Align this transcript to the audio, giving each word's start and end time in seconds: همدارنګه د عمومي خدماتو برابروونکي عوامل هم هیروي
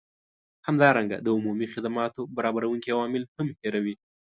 همدارنګه 0.67 1.17
د 1.21 1.27
عمومي 1.35 1.67
خدماتو 1.73 2.21
برابروونکي 2.37 2.89
عوامل 2.95 3.23
هم 3.35 3.47
هیروي 3.59 3.95